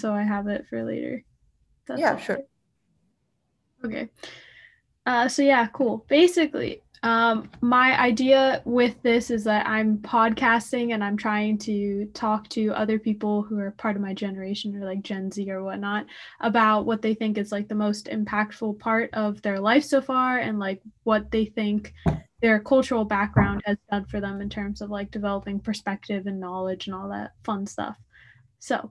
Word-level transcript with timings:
so 0.00 0.12
I 0.12 0.22
have 0.22 0.46
it 0.48 0.66
for 0.68 0.82
later. 0.84 1.22
That's 1.86 2.00
yeah, 2.00 2.12
okay. 2.14 2.24
sure. 2.24 2.38
Okay. 3.84 4.08
Uh, 5.06 5.28
so 5.28 5.42
yeah, 5.42 5.66
cool. 5.68 6.04
Basically, 6.08 6.82
um, 7.02 7.50
my 7.62 7.98
idea 7.98 8.60
with 8.66 9.00
this 9.02 9.30
is 9.30 9.44
that 9.44 9.66
I'm 9.66 9.98
podcasting 9.98 10.92
and 10.92 11.02
I'm 11.02 11.16
trying 11.16 11.56
to 11.58 12.04
talk 12.12 12.46
to 12.50 12.72
other 12.72 12.98
people 12.98 13.42
who 13.42 13.58
are 13.58 13.70
part 13.70 13.96
of 13.96 14.02
my 14.02 14.12
generation 14.12 14.76
or 14.76 14.84
like 14.84 15.02
Gen 15.02 15.30
Z 15.30 15.50
or 15.50 15.64
whatnot 15.64 16.06
about 16.40 16.84
what 16.84 17.00
they 17.00 17.14
think 17.14 17.38
is 17.38 17.52
like 17.52 17.68
the 17.68 17.74
most 17.74 18.06
impactful 18.06 18.78
part 18.78 19.08
of 19.14 19.40
their 19.40 19.58
life 19.58 19.84
so 19.84 20.02
far 20.02 20.38
and 20.38 20.58
like 20.58 20.82
what 21.04 21.30
they 21.30 21.46
think 21.46 21.94
their 22.42 22.60
cultural 22.60 23.04
background 23.04 23.62
has 23.64 23.78
done 23.90 24.04
for 24.04 24.20
them 24.20 24.42
in 24.42 24.50
terms 24.50 24.82
of 24.82 24.90
like 24.90 25.10
developing 25.10 25.58
perspective 25.58 26.26
and 26.26 26.38
knowledge 26.38 26.86
and 26.86 26.94
all 26.94 27.08
that 27.08 27.32
fun 27.44 27.66
stuff. 27.66 27.96
So 28.58 28.90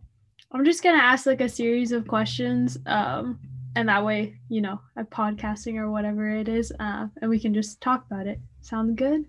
I'm 0.51 0.65
just 0.65 0.83
gonna 0.83 0.97
ask 0.97 1.25
like 1.25 1.41
a 1.41 1.49
series 1.49 1.91
of 1.91 2.07
questions. 2.07 2.77
Um, 2.85 3.39
and 3.75 3.87
that 3.87 4.03
way, 4.03 4.35
you 4.49 4.61
know, 4.61 4.81
at 4.97 5.09
podcasting 5.11 5.75
or 5.75 5.91
whatever 5.91 6.27
it 6.27 6.49
is, 6.49 6.71
uh, 6.79 7.07
and 7.21 7.29
we 7.29 7.39
can 7.39 7.53
just 7.53 7.79
talk 7.81 8.05
about 8.09 8.25
it. 8.27 8.39
Sound 8.61 8.97
good? 8.97 9.25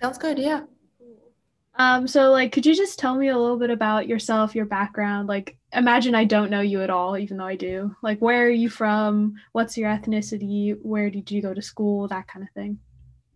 Sounds 0.00 0.18
good, 0.18 0.38
yeah. 0.38 0.62
Um, 1.78 2.08
so 2.08 2.30
like, 2.30 2.52
could 2.52 2.64
you 2.64 2.74
just 2.74 2.98
tell 2.98 3.16
me 3.16 3.28
a 3.28 3.38
little 3.38 3.58
bit 3.58 3.70
about 3.70 4.08
yourself, 4.08 4.54
your 4.54 4.64
background? 4.64 5.28
Like, 5.28 5.58
imagine 5.74 6.14
I 6.14 6.24
don't 6.24 6.50
know 6.50 6.62
you 6.62 6.80
at 6.80 6.88
all, 6.88 7.18
even 7.18 7.36
though 7.36 7.44
I 7.44 7.56
do. 7.56 7.94
Like, 8.02 8.18
where 8.20 8.46
are 8.46 8.50
you 8.50 8.70
from? 8.70 9.34
What's 9.52 9.76
your 9.76 9.90
ethnicity? 9.90 10.78
Where 10.80 11.10
did 11.10 11.30
you 11.30 11.42
go 11.42 11.52
to 11.52 11.60
school? 11.60 12.08
That 12.08 12.28
kind 12.28 12.42
of 12.42 12.52
thing. 12.54 12.78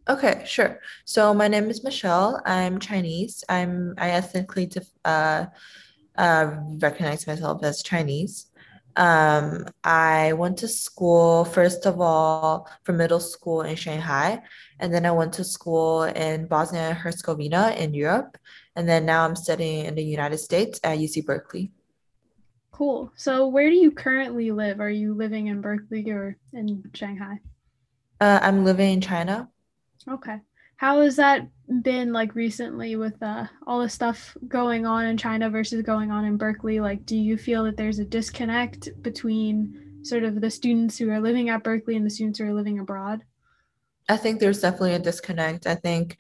Okay, 0.09 0.43
sure. 0.46 0.80
So 1.05 1.34
my 1.34 1.48
name 1.48 1.68
is 1.68 1.84
Michelle. 1.84 2.41
I'm 2.46 2.80
Chinese. 2.80 3.45
I'm 3.51 3.95
I 3.98 4.10
ethnically 4.10 4.66
def- 4.66 4.91
uh, 5.05 5.46
uh, 6.20 6.60
recognize 6.83 7.27
myself 7.27 7.65
as 7.65 7.83
Chinese. 7.83 8.47
Um, 8.97 9.65
I 9.84 10.34
went 10.34 10.59
to 10.59 10.69
school, 10.69 11.46
first 11.46 11.87
of 11.87 12.01
all, 12.01 12.68
for 12.85 12.93
middle 12.93 13.21
school 13.21 13.63
in 13.63 13.74
Shanghai, 13.76 14.43
and 14.79 14.93
then 14.93 15.07
I 15.07 15.13
went 15.13 15.32
to 15.35 15.45
school 15.45 16.02
in 16.02 16.46
Bosnia 16.46 16.82
and 16.91 16.98
Herzegovina 16.98 17.74
in 17.79 17.95
Europe, 17.95 18.37
and 18.76 18.87
then 18.87 19.07
now 19.07 19.24
I'm 19.24 19.37
studying 19.37 19.87
in 19.87 19.95
the 19.95 20.04
United 20.04 20.38
States 20.38 20.79
at 20.85 20.98
UC 20.98 21.24
Berkeley. 21.24 21.71
Cool. 22.71 23.13
So, 23.16 23.46
where 23.48 23.71
do 23.71 23.76
you 23.76 23.91
currently 23.91 24.51
live? 24.51 24.80
Are 24.80 24.91
you 24.91 25.15
living 25.15 25.46
in 25.46 25.60
Berkeley 25.60 26.10
or 26.10 26.37
in 26.52 26.82
Shanghai? 26.95 27.41
Uh, 28.21 28.41
I'm 28.43 28.65
living 28.65 28.93
in 28.93 29.01
China. 29.01 29.48
Okay. 30.09 30.37
How 30.80 31.02
has 31.02 31.16
that 31.16 31.46
been 31.82 32.10
like 32.10 32.34
recently 32.34 32.96
with 32.96 33.23
uh, 33.23 33.45
all 33.66 33.82
the 33.82 33.88
stuff 33.90 34.34
going 34.48 34.86
on 34.86 35.04
in 35.04 35.18
China 35.18 35.50
versus 35.50 35.82
going 35.82 36.10
on 36.10 36.24
in 36.24 36.38
Berkeley? 36.38 36.80
Like, 36.80 37.04
do 37.04 37.18
you 37.18 37.36
feel 37.36 37.64
that 37.64 37.76
there's 37.76 37.98
a 37.98 38.04
disconnect 38.06 38.88
between 39.02 40.01
sort 40.02 40.24
of 40.24 40.40
the 40.40 40.51
students 40.51 40.96
who 40.96 41.10
are 41.10 41.20
living 41.20 41.51
at 41.51 41.62
Berkeley 41.62 41.96
and 41.96 42.06
the 42.06 42.08
students 42.08 42.38
who 42.38 42.46
are 42.46 42.54
living 42.54 42.78
abroad? 42.78 43.24
I 44.08 44.16
think 44.16 44.40
there's 44.40 44.62
definitely 44.62 44.95
a 44.95 44.98
disconnect. 44.98 45.66
I 45.66 45.74
think 45.74 46.16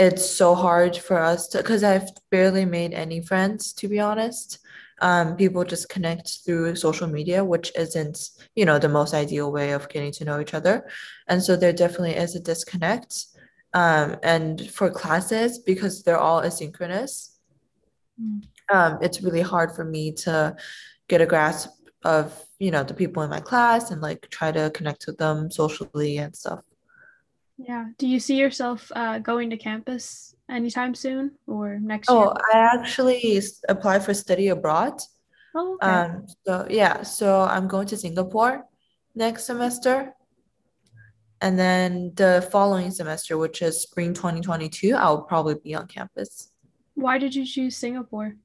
it's 0.00 0.28
so 0.28 0.56
hard 0.56 0.96
for 0.96 1.20
us 1.20 1.46
because 1.54 1.84
I've 1.84 2.08
barely 2.28 2.64
made 2.64 2.94
any 2.94 3.22
friends, 3.22 3.72
to 3.74 3.86
be 3.86 4.00
honest. 4.00 4.58
Um, 5.00 5.36
people 5.36 5.62
just 5.62 5.88
connect 5.88 6.40
through 6.44 6.74
social 6.74 7.06
media, 7.06 7.44
which 7.44 7.70
isn't, 7.78 8.30
you 8.56 8.64
know, 8.64 8.80
the 8.80 8.88
most 8.88 9.14
ideal 9.14 9.52
way 9.52 9.70
of 9.70 9.88
getting 9.88 10.10
to 10.14 10.24
know 10.24 10.40
each 10.40 10.54
other. 10.54 10.88
And 11.28 11.40
so 11.40 11.54
there 11.54 11.72
definitely 11.72 12.16
is 12.16 12.34
a 12.34 12.40
disconnect 12.40 13.26
um, 13.74 14.16
and 14.22 14.70
for 14.70 14.90
classes 14.90 15.58
because 15.58 16.02
they're 16.02 16.18
all 16.18 16.42
asynchronous 16.42 17.36
mm. 18.20 18.42
um, 18.72 18.98
it's 19.00 19.22
really 19.22 19.40
hard 19.40 19.74
for 19.74 19.84
me 19.84 20.12
to 20.12 20.54
get 21.08 21.20
a 21.20 21.26
grasp 21.26 21.70
of 22.04 22.44
you 22.58 22.70
know 22.70 22.82
the 22.82 22.94
people 22.94 23.22
in 23.22 23.30
my 23.30 23.40
class 23.40 23.90
and 23.90 24.00
like 24.00 24.28
try 24.30 24.50
to 24.52 24.70
connect 24.70 25.06
with 25.06 25.18
them 25.18 25.50
socially 25.50 26.18
and 26.18 26.34
stuff. 26.34 26.60
Yeah. 27.58 27.86
Do 27.98 28.08
you 28.08 28.18
see 28.18 28.36
yourself 28.36 28.90
uh, 28.96 29.18
going 29.18 29.50
to 29.50 29.56
campus 29.56 30.34
anytime 30.50 30.94
soon 30.94 31.32
or 31.46 31.78
next 31.78 32.08
oh, 32.10 32.24
year? 32.24 32.32
I 32.52 32.58
actually 32.76 33.40
applied 33.68 34.04
for 34.04 34.14
study 34.14 34.48
abroad. 34.48 35.00
Oh, 35.54 35.74
okay. 35.74 35.86
um 35.86 36.26
so 36.46 36.66
yeah. 36.70 37.02
So 37.02 37.42
i'm 37.42 37.68
going 37.68 37.86
to 37.88 37.96
singapore 37.96 38.64
next 39.14 39.44
semester 39.44 40.14
and 41.42 41.58
then 41.58 42.12
the 42.14 42.48
following 42.52 42.92
semester, 42.92 43.36
which 43.36 43.60
is 43.62 43.82
spring 43.82 44.14
2022, 44.14 44.94
I'll 44.94 45.22
probably 45.22 45.56
be 45.56 45.74
on 45.74 45.88
campus. 45.88 46.50
Why 46.94 47.18
did 47.18 47.34
you 47.34 47.44
choose 47.44 47.76
Singapore? 47.76 48.36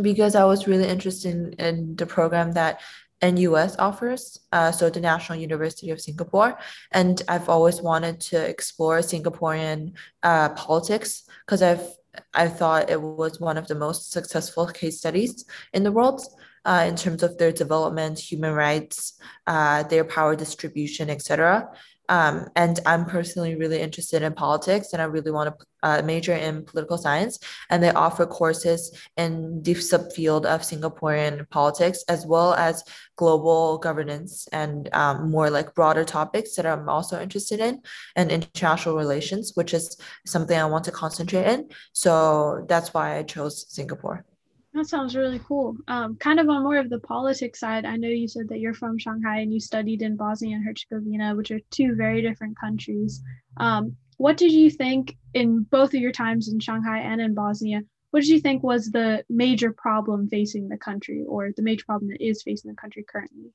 Because 0.00 0.34
I 0.34 0.44
was 0.44 0.66
really 0.66 0.88
interested 0.88 1.34
in, 1.34 1.52
in 1.54 1.96
the 1.96 2.06
program 2.06 2.52
that 2.52 2.80
NUS 3.22 3.76
offers, 3.78 4.40
uh, 4.52 4.72
so 4.72 4.88
the 4.88 5.00
National 5.00 5.38
University 5.38 5.90
of 5.90 6.00
Singapore. 6.00 6.58
And 6.92 7.22
I've 7.28 7.50
always 7.50 7.82
wanted 7.82 8.20
to 8.22 8.42
explore 8.42 8.98
Singaporean 9.00 9.92
uh, 10.22 10.48
politics 10.50 11.24
because 11.44 11.62
I've 11.62 11.86
I 12.32 12.46
thought 12.46 12.90
it 12.90 13.02
was 13.02 13.40
one 13.40 13.56
of 13.56 13.66
the 13.66 13.74
most 13.74 14.12
successful 14.12 14.66
case 14.68 14.98
studies 14.98 15.44
in 15.72 15.82
the 15.82 15.92
world. 15.92 16.24
Uh, 16.66 16.86
in 16.88 16.96
terms 16.96 17.22
of 17.22 17.36
their 17.36 17.52
development, 17.52 18.18
human 18.18 18.54
rights, 18.54 19.20
uh, 19.46 19.82
their 19.82 20.02
power 20.02 20.34
distribution, 20.34 21.10
etc. 21.10 21.68
Um, 22.08 22.48
and 22.54 22.80
I'm 22.86 23.06
personally 23.06 23.56
really 23.56 23.80
interested 23.80 24.22
in 24.22 24.34
politics 24.34 24.92
and 24.92 25.00
I 25.00 25.06
really 25.06 25.30
want 25.30 25.58
to 25.58 25.66
uh, 25.82 26.02
major 26.02 26.32
in 26.32 26.64
political 26.64 26.98
science. 26.98 27.38
And 27.70 27.82
they 27.82 27.90
offer 27.90 28.26
courses 28.26 28.96
in 29.16 29.62
the 29.62 29.74
subfield 29.74 30.44
of 30.46 30.62
Singaporean 30.62 31.48
politics 31.50 32.04
as 32.08 32.26
well 32.26 32.54
as 32.54 32.84
global 33.16 33.78
governance 33.78 34.48
and 34.52 34.92
um, 34.94 35.30
more 35.30 35.50
like 35.50 35.74
broader 35.74 36.04
topics 36.04 36.56
that 36.56 36.66
I'm 36.66 36.88
also 36.88 37.20
interested 37.20 37.60
in 37.60 37.82
and 38.16 38.30
international 38.30 38.96
relations, 38.96 39.52
which 39.54 39.74
is 39.74 39.96
something 40.26 40.58
I 40.58 40.64
want 40.64 40.84
to 40.84 40.90
concentrate 40.90 41.46
in. 41.46 41.68
So 41.92 42.64
that's 42.68 42.94
why 42.94 43.18
I 43.18 43.22
chose 43.22 43.66
Singapore. 43.68 44.24
That 44.74 44.86
sounds 44.86 45.14
really 45.14 45.40
cool. 45.46 45.76
Um, 45.86 46.16
kind 46.16 46.40
of 46.40 46.48
on 46.48 46.64
more 46.64 46.78
of 46.78 46.90
the 46.90 46.98
politics 46.98 47.60
side, 47.60 47.84
I 47.84 47.96
know 47.96 48.08
you 48.08 48.26
said 48.26 48.48
that 48.48 48.58
you're 48.58 48.74
from 48.74 48.98
Shanghai 48.98 49.38
and 49.38 49.52
you 49.52 49.60
studied 49.60 50.02
in 50.02 50.16
Bosnia 50.16 50.56
and 50.56 50.64
Herzegovina, 50.64 51.36
which 51.36 51.52
are 51.52 51.60
two 51.70 51.94
very 51.94 52.20
different 52.22 52.58
countries. 52.58 53.22
Um, 53.56 53.96
what 54.16 54.36
did 54.36 54.50
you 54.50 54.70
think 54.70 55.16
in 55.32 55.62
both 55.62 55.94
of 55.94 56.00
your 56.00 56.10
times 56.10 56.48
in 56.48 56.58
Shanghai 56.58 56.98
and 56.98 57.20
in 57.20 57.34
Bosnia? 57.34 57.82
What 58.10 58.20
did 58.20 58.30
you 58.30 58.40
think 58.40 58.64
was 58.64 58.90
the 58.90 59.24
major 59.28 59.72
problem 59.72 60.28
facing 60.28 60.68
the 60.68 60.76
country 60.76 61.24
or 61.24 61.50
the 61.56 61.62
major 61.62 61.84
problem 61.86 62.10
that 62.10 62.24
is 62.24 62.42
facing 62.42 62.70
the 62.70 62.76
country 62.76 63.04
currently? 63.08 63.52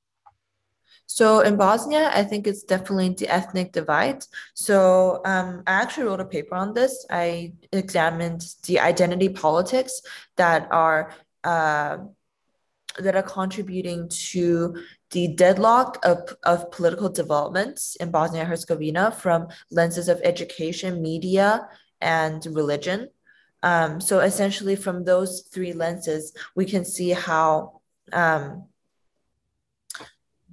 So 1.06 1.40
in 1.42 1.58
Bosnia, 1.58 2.12
I 2.14 2.24
think 2.24 2.46
it's 2.46 2.64
definitely 2.64 3.10
the 3.10 3.28
ethnic 3.28 3.72
divide. 3.72 4.24
So 4.54 5.22
um, 5.26 5.64
I 5.66 5.72
actually 5.72 6.06
wrote 6.08 6.20
a 6.20 6.26
paper 6.26 6.56
on 6.56 6.74
this. 6.74 7.06
I 7.10 7.54
examined 7.72 8.46
the 8.68 8.80
identity 8.80 9.30
politics 9.30 10.02
that 10.38 10.68
are 10.72 11.14
uh, 11.44 11.98
that 12.98 13.16
are 13.16 13.24
contributing 13.24 14.10
to 14.10 14.76
the 15.12 15.30
deadlock 15.30 16.00
of, 16.04 16.36
of 16.44 16.72
political 16.72 17.10
developments 17.10 17.96
in 17.98 18.12
Bosnia 18.12 18.46
Herzegovina 18.46 19.12
from 19.12 19.48
lenses 19.72 20.10
of 20.10 20.20
education, 20.24 21.02
media, 21.02 21.68
and 22.02 22.46
religion. 22.46 23.10
Um, 23.64 24.00
so 24.00 24.20
essentially, 24.20 24.76
from 24.76 25.04
those 25.04 25.42
three 25.42 25.74
lenses, 25.74 26.34
we 26.56 26.66
can 26.66 26.86
see 26.86 27.10
how 27.12 27.82
um, 28.14 28.66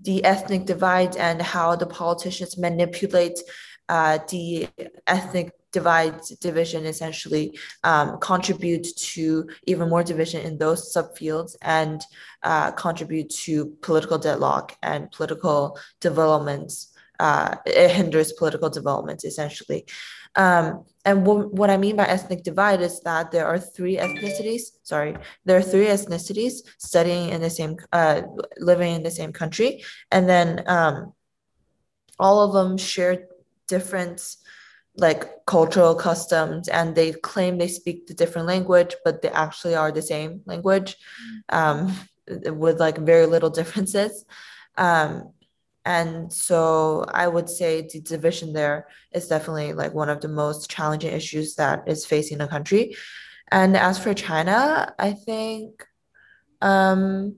the 0.03 0.25
ethnic 0.25 0.65
divide 0.67 1.17
and 1.17 1.41
how 1.43 1.77
the 1.77 1.87
politicians 1.87 2.57
manipulate 2.59 3.39
uh, 3.89 4.19
the 4.29 4.69
ethnic 5.07 5.53
divide 5.73 6.21
division 6.41 6.87
essentially 6.87 7.59
um, 7.85 8.19
contribute 8.21 8.87
to 8.97 9.47
even 9.67 9.89
more 9.89 10.03
division 10.03 10.41
in 10.41 10.57
those 10.59 10.95
subfields 10.95 11.55
and 11.63 12.03
uh, 12.43 12.71
contribute 12.73 13.29
to 13.29 13.67
political 13.83 14.19
deadlock 14.19 14.77
and 14.83 15.11
political 15.13 15.79
developments. 16.01 16.96
Uh, 17.19 17.57
it 17.67 17.91
hinders 17.91 18.33
political 18.33 18.71
development 18.71 19.25
essentially. 19.25 19.87
Um, 20.37 20.85
and 21.05 21.27
what, 21.27 21.53
what 21.53 21.71
I 21.71 21.79
mean 21.79 21.97
by 21.97 22.05
ethnic 22.07 22.43
divide 22.43 22.83
is 22.83 23.01
that 23.01 23.31
there 23.31 23.47
are 23.47 23.59
three 23.59 23.97
ethnicities, 23.97 24.63
sorry, 24.83 25.17
there 25.45 25.57
are 25.57 25.63
three 25.63 25.87
ethnicities 25.87 26.61
studying 26.79 27.31
in 27.31 27.41
the 27.41 27.49
same, 27.49 27.77
uh, 27.93 28.23
living 28.59 28.95
in 28.95 29.03
the 29.03 29.11
same 29.11 29.33
country. 29.33 29.83
And 30.11 30.29
then 30.29 30.63
um, 30.67 31.15
all 32.19 32.43
of 32.43 32.53
them 32.53 32.77
share 32.77 33.29
different 33.67 34.37
like 34.99 35.45
cultural 35.47 35.95
customs 35.95 36.69
and 36.69 36.95
they 36.95 37.13
claim 37.13 37.59
they 37.59 37.69
speak 37.69 38.07
the 38.07 38.15
different 38.15 38.47
language, 38.47 38.95
but 39.05 39.23
they 39.23 39.29
actually 39.29 39.75
are 39.75 39.93
the 39.93 40.03
same 40.03 40.41
language 40.47 40.97
um, 41.51 41.95
with 42.29 42.81
like 42.81 42.99
very 42.99 43.27
little 43.27 43.51
differences. 43.51 44.25
Um, 44.77 45.33
and 45.87 46.33
so 46.33 47.05
I 47.15 47.29
would 47.29 47.49
say 47.49 47.83
the 47.83 48.01
division 48.01 48.53
there 48.53 48.89
is 49.13 49.29
definitely 49.29 49.73
like 49.73 49.95
one 49.95 50.09
of 50.09 50.21
the 50.21 50.29
most 50.29 50.69
challenging 50.69 51.13
issues 51.13 51.55
that 51.55 51.85
is 51.87 52.05
facing 52.05 52.39
the 52.39 52.49
country. 52.49 52.97
And 53.53 53.77
as 53.77 53.97
for 53.97 54.13
China, 54.13 54.93
I 54.99 55.13
think 55.13 55.87
um, 56.61 57.37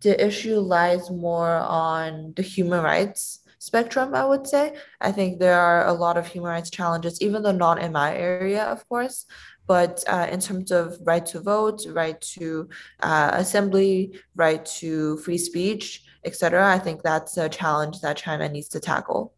the 0.00 0.24
issue 0.24 0.60
lies 0.60 1.10
more 1.10 1.56
on 1.56 2.34
the 2.36 2.42
human 2.42 2.84
rights 2.84 3.40
spectrum, 3.58 4.14
I 4.14 4.24
would 4.24 4.46
say. 4.46 4.76
I 5.00 5.10
think 5.10 5.40
there 5.40 5.58
are 5.58 5.88
a 5.88 5.92
lot 5.92 6.16
of 6.16 6.28
human 6.28 6.50
rights 6.52 6.70
challenges, 6.70 7.20
even 7.20 7.42
though 7.42 7.50
not 7.50 7.82
in 7.82 7.90
my 7.90 8.14
area, 8.14 8.62
of 8.62 8.88
course. 8.88 9.26
But 9.66 10.04
uh, 10.06 10.28
in 10.30 10.38
terms 10.38 10.70
of 10.70 10.96
right 11.02 11.26
to 11.26 11.40
vote, 11.40 11.80
right 11.90 12.20
to 12.38 12.68
uh, 13.00 13.30
assembly, 13.32 14.20
right 14.36 14.64
to 14.78 15.16
free 15.18 15.38
speech, 15.38 16.05
etc., 16.26 16.66
I 16.66 16.78
think 16.78 17.02
that's 17.02 17.36
a 17.36 17.48
challenge 17.48 18.00
that 18.00 18.16
China 18.16 18.48
needs 18.48 18.68
to 18.70 18.80
tackle. 18.80 19.32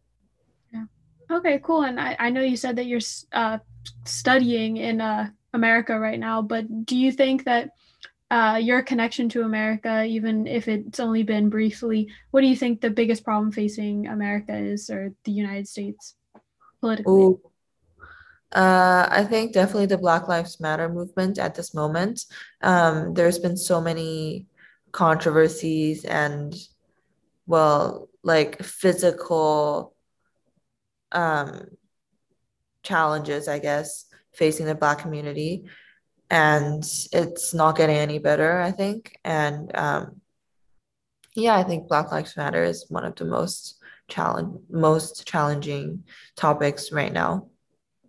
Yeah. 0.73 0.85
Okay, 1.31 1.59
cool. 1.63 1.83
And 1.83 1.99
I, 1.99 2.15
I 2.19 2.29
know 2.29 2.41
you 2.41 2.57
said 2.57 2.75
that 2.77 2.87
you're 2.87 2.99
uh, 3.31 3.59
studying 4.05 4.77
in 4.77 4.99
uh, 4.99 5.29
America 5.53 5.97
right 5.97 6.19
now, 6.19 6.41
but 6.41 6.85
do 6.85 6.97
you 6.97 7.11
think 7.11 7.45
that 7.45 7.71
uh, 8.31 8.59
your 8.61 8.81
connection 8.83 9.27
to 9.29 9.41
America, 9.41 10.03
even 10.03 10.45
if 10.45 10.67
it's 10.67 10.99
only 10.99 11.23
been 11.23 11.49
briefly, 11.49 12.09
what 12.31 12.41
do 12.41 12.47
you 12.47 12.55
think 12.55 12.79
the 12.79 12.89
biggest 12.89 13.23
problem 13.23 13.51
facing 13.51 14.07
America 14.07 14.55
is 14.55 14.89
or 14.89 15.13
the 15.23 15.31
United 15.31 15.67
States 15.67 16.15
politically? 16.79 17.11
Ooh. 17.11 17.41
Uh, 18.51 19.07
I 19.09 19.23
think 19.25 19.53
definitely 19.53 19.85
the 19.85 19.97
Black 19.97 20.27
Lives 20.27 20.59
Matter 20.59 20.89
movement 20.89 21.37
at 21.37 21.55
this 21.55 21.73
moment. 21.73 22.25
Um, 22.61 23.13
there's 23.13 23.39
been 23.39 23.57
so 23.57 23.79
many 23.79 24.47
controversies 24.91 26.05
and, 26.05 26.55
well, 27.49 28.09
like 28.23 28.61
physical 28.61 29.95
um, 31.11 31.65
challenges, 32.83 33.47
I 33.47 33.57
guess, 33.57 34.05
facing 34.33 34.67
the 34.67 34.75
Black 34.75 34.99
community 34.99 35.65
and 36.29 36.83
it's 37.11 37.55
not 37.55 37.75
getting 37.75 37.97
any 37.97 38.19
better, 38.19 38.59
I 38.59 38.69
think. 38.69 39.17
And 39.25 39.75
um, 39.75 40.21
yeah, 41.35 41.57
I 41.57 41.63
think 41.63 41.87
Black 41.87 42.11
Lives 42.11 42.37
Matter 42.37 42.63
is 42.63 42.85
one 42.89 43.03
of 43.03 43.15
the 43.15 43.25
most 43.25 43.79
challenge 44.07 44.59
most 44.69 45.25
challenging 45.25 46.03
topics 46.35 46.91
right 46.91 47.11
now. 47.11 47.47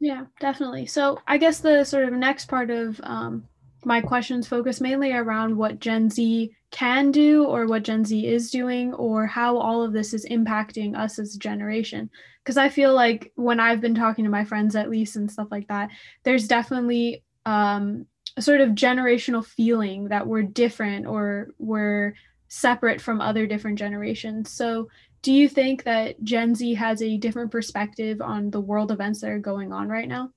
Yeah, 0.00 0.26
definitely. 0.38 0.84
So 0.84 1.19
I 1.26 1.38
guess 1.38 1.60
the 1.60 1.84
sort 1.84 2.04
of 2.04 2.12
next 2.12 2.46
part 2.46 2.70
of 2.70 3.00
um, 3.02 3.44
my 3.85 4.00
questions 4.00 4.47
focus 4.47 4.81
mainly 4.81 5.12
around 5.12 5.56
what 5.56 5.79
Gen 5.79 6.11
Z 6.11 6.50
can 6.71 7.11
do 7.11 7.44
or 7.44 7.67
what 7.67 7.82
Gen 7.82 8.05
Z 8.05 8.27
is 8.27 8.50
doing 8.50 8.94
or 8.94 9.27
how 9.27 9.56
all 9.56 9.82
of 9.82 9.93
this 9.93 10.15
is 10.15 10.27
impacting 10.27 10.97
us 10.97 11.19
as 11.19 11.35
a 11.35 11.38
generation. 11.38 12.11
Because 12.43 12.56
I 12.56 12.69
feel 12.69 12.94
like 12.94 13.32
when 13.35 13.61
I've 13.61 13.81
been 13.81 13.94
talking 13.94 14.25
to 14.25 14.31
my 14.31 14.44
friends, 14.44 14.77
at 14.77 14.91
least, 14.91 15.17
and 15.17 15.31
stuff 15.31 15.49
like 15.50 15.69
that, 15.69 15.91
there's 16.23 16.49
definitely 16.49 17.23
um, 17.47 18.06
a 18.37 18.43
sort 18.43 18.61
of 18.61 18.71
generational 18.71 19.44
feeling 19.44 20.09
that 20.09 20.26
we're 20.26 20.43
different 20.43 21.06
or 21.06 21.49
we're 21.59 22.15
separate 22.49 23.00
from 23.00 23.21
other 23.21 23.47
different 23.47 23.79
generations. 23.79 24.50
So, 24.50 24.88
do 25.23 25.33
you 25.33 25.49
think 25.49 25.85
that 25.85 26.23
Gen 26.25 26.55
Z 26.55 26.75
has 26.75 27.03
a 27.03 27.19
different 27.19 27.50
perspective 27.50 28.23
on 28.23 28.50
the 28.50 28.61
world 28.61 28.91
events 28.91 29.21
that 29.21 29.31
are 29.31 29.38
going 29.38 29.71
on 29.71 29.88
right 29.88 30.09
now? 30.09 30.31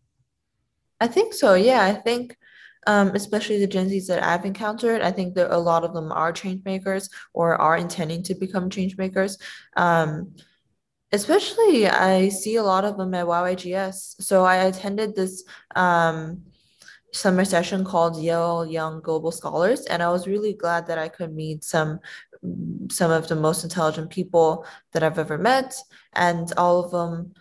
I 1.00 1.07
think 1.07 1.34
so. 1.34 1.54
Yeah, 1.54 1.84
I 1.84 1.94
think 1.94 2.38
um, 2.88 3.09
especially 3.15 3.59
the 3.59 3.68
Gen 3.68 3.89
Zs 3.89 4.07
that 4.07 4.24
I've 4.24 4.45
encountered, 4.45 5.01
I 5.01 5.12
think 5.12 5.35
that 5.35 5.51
a 5.51 5.57
lot 5.57 5.83
of 5.83 5.94
them 5.94 6.12
are 6.12 6.31
change 6.31 6.63
makers 6.65 7.09
or 7.33 7.56
are 7.56 7.77
intending 7.77 8.24
to 8.24 8.35
become 8.35 8.69
change 8.69 8.97
makers. 8.97 9.38
Um, 9.75 10.35
especially, 11.12 11.88
I 11.88 12.30
see 12.30 12.56
a 12.56 12.63
lot 12.63 12.85
of 12.85 12.97
them 12.97 13.13
at 13.13 13.25
YYGS. 13.25 14.21
So 14.21 14.44
I 14.44 14.56
attended 14.65 15.15
this 15.15 15.44
um, 15.75 16.44
summer 17.13 17.45
session 17.45 17.85
called 17.85 18.21
Yale 18.21 18.65
Young 18.65 19.00
Global 19.01 19.31
Scholars, 19.31 19.86
and 19.86 20.01
I 20.03 20.09
was 20.09 20.27
really 20.27 20.53
glad 20.53 20.88
that 20.88 20.97
I 20.97 21.07
could 21.07 21.33
meet 21.33 21.63
some 21.63 22.00
some 22.91 23.09
of 23.09 23.29
the 23.29 23.36
most 23.38 23.63
intelligent 23.63 24.09
people 24.09 24.65
that 24.91 25.01
I've 25.01 25.19
ever 25.19 25.38
met, 25.38 25.75
and 26.13 26.51
all 26.57 26.83
of 26.83 26.91
them, 26.91 27.33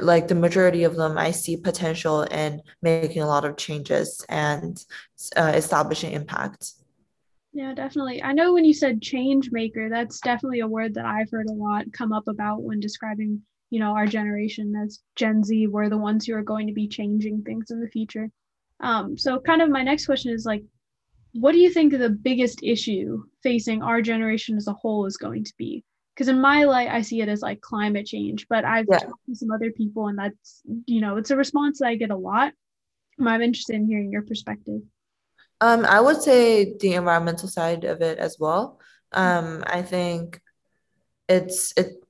like 0.00 0.28
the 0.28 0.34
majority 0.34 0.84
of 0.84 0.96
them, 0.96 1.16
I 1.16 1.30
see 1.30 1.56
potential 1.56 2.22
in 2.22 2.60
making 2.82 3.22
a 3.22 3.26
lot 3.26 3.44
of 3.44 3.56
changes 3.56 4.24
and 4.28 4.82
uh, 5.36 5.52
establishing 5.54 6.12
impact. 6.12 6.72
Yeah, 7.52 7.72
definitely. 7.74 8.22
I 8.22 8.32
know 8.32 8.52
when 8.52 8.64
you 8.64 8.74
said 8.74 9.00
change 9.00 9.50
maker, 9.50 9.88
that's 9.88 10.20
definitely 10.20 10.60
a 10.60 10.66
word 10.66 10.94
that 10.94 11.06
I've 11.06 11.30
heard 11.30 11.48
a 11.48 11.54
lot 11.54 11.92
come 11.92 12.12
up 12.12 12.28
about 12.28 12.62
when 12.62 12.78
describing, 12.78 13.42
you 13.70 13.80
know, 13.80 13.92
our 13.92 14.06
generation 14.06 14.74
as 14.76 15.00
Gen 15.16 15.42
Z. 15.42 15.66
We're 15.66 15.88
the 15.88 15.96
ones 15.96 16.26
who 16.26 16.34
are 16.34 16.42
going 16.42 16.66
to 16.66 16.74
be 16.74 16.86
changing 16.86 17.42
things 17.42 17.70
in 17.70 17.80
the 17.80 17.88
future. 17.88 18.30
Um, 18.80 19.16
so, 19.16 19.40
kind 19.40 19.62
of 19.62 19.70
my 19.70 19.82
next 19.82 20.06
question 20.06 20.32
is 20.32 20.44
like, 20.44 20.62
what 21.32 21.52
do 21.52 21.58
you 21.58 21.72
think 21.72 21.92
the 21.92 22.10
biggest 22.10 22.62
issue 22.62 23.24
facing 23.42 23.82
our 23.82 24.02
generation 24.02 24.56
as 24.56 24.68
a 24.68 24.72
whole 24.74 25.06
is 25.06 25.16
going 25.16 25.44
to 25.44 25.52
be? 25.56 25.84
Because 26.18 26.28
in 26.28 26.40
my 26.40 26.64
light, 26.64 26.88
I 26.88 27.02
see 27.02 27.20
it 27.20 27.28
as 27.28 27.42
like 27.42 27.60
climate 27.60 28.04
change, 28.04 28.48
but 28.48 28.64
I've 28.64 28.86
yeah. 28.90 28.98
talked 28.98 29.24
to 29.26 29.36
some 29.36 29.52
other 29.52 29.70
people, 29.70 30.08
and 30.08 30.18
that's 30.18 30.62
you 30.86 31.00
know, 31.00 31.16
it's 31.16 31.30
a 31.30 31.36
response 31.36 31.78
that 31.78 31.86
I 31.86 31.94
get 31.94 32.10
a 32.10 32.16
lot. 32.16 32.52
I'm 33.24 33.40
interested 33.40 33.76
in 33.76 33.86
hearing 33.86 34.10
your 34.10 34.22
perspective. 34.22 34.80
Um, 35.60 35.84
I 35.84 36.00
would 36.00 36.20
say 36.20 36.76
the 36.76 36.94
environmental 36.94 37.48
side 37.48 37.84
of 37.84 38.02
it 38.02 38.18
as 38.18 38.36
well. 38.36 38.80
Um, 39.12 39.62
I 39.64 39.82
think 39.82 40.40
it's 41.28 41.72
it 41.76 42.02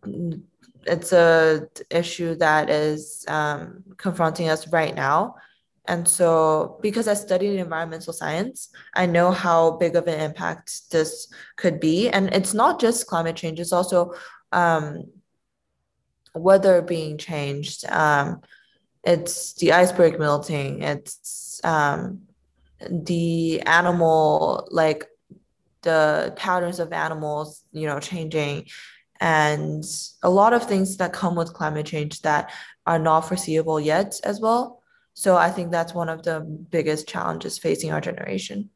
it's 0.87 1.13
a 1.13 1.69
issue 1.91 2.35
that 2.37 2.71
is 2.71 3.27
um, 3.29 3.85
confronting 3.99 4.49
us 4.49 4.69
right 4.69 4.95
now 4.95 5.35
and 5.89 6.07
so, 6.07 6.79
because 6.83 7.09
I 7.09 7.15
studied 7.15 7.59
environmental 7.59 8.13
science, 8.13 8.69
I 8.95 9.07
know 9.07 9.31
how 9.31 9.79
big 9.79 9.97
of 9.97 10.07
an 10.07 10.21
impact 10.21 10.91
this 10.91 11.33
could 11.57 11.81
be. 11.81 12.11
And 12.11 12.29
it's 12.35 12.53
not 12.53 12.79
just 12.79 13.07
climate 13.07 13.37
change, 13.37 13.59
it's 13.59 13.73
also 13.73 14.13
um, 14.53 15.05
weather 16.35 16.83
being 16.83 17.17
changed. 17.17 17.87
Um, 17.89 18.43
it's 19.03 19.55
the 19.55 19.73
iceberg 19.73 20.19
melting, 20.19 20.83
it's 20.83 21.59
um, 21.65 22.21
the 22.91 23.63
animal, 23.63 24.69
like 24.71 25.07
the 25.81 26.35
patterns 26.37 26.81
of 26.81 26.93
animals, 26.93 27.65
you 27.73 27.87
know, 27.87 27.99
changing. 27.99 28.67
And 29.21 29.85
a 30.23 30.29
lot 30.29 30.53
of 30.53 30.69
things 30.69 30.99
that 30.99 31.15
come 31.15 31.35
with 31.35 31.55
climate 31.55 31.87
change 31.87 32.21
that 32.23 32.53
are 32.87 32.99
not 32.99 33.23
foreseeable 33.23 33.81
yet 33.81 34.21
as 34.23 34.39
well. 34.39 34.78
So 35.19 35.37
I 35.37 35.51
think 35.51 35.73
that's 35.73 35.95
one 35.95 36.09
of 36.09 36.23
the 36.23 36.43
biggest 36.43 37.09
challenges 37.09 37.59
facing 37.59 37.91
our 37.91 38.01
generation. 38.01 38.71